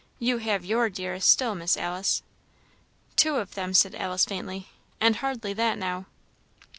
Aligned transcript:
You 0.17 0.39
have 0.39 0.65
your 0.65 0.89
dearest 0.89 1.29
still, 1.29 1.53
Miss 1.53 1.77
Alice." 1.77 2.23
"Two 3.15 3.35
of 3.35 3.53
them," 3.53 3.71
said 3.75 3.93
Alice, 3.93 4.25
faintly, 4.25 4.67
"and 4.99 5.17
hardly 5.17 5.53
that, 5.53 5.77
now." 5.77 6.07